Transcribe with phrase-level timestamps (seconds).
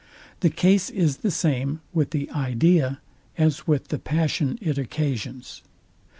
[0.39, 2.99] The case is the same with the idea,
[3.37, 5.61] as with the passion it occasions.